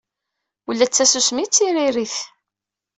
Ula 0.69 0.85
d 0.89 0.91
tasusmi 0.93 1.45
d 1.47 1.49
tiririt. 1.53 2.17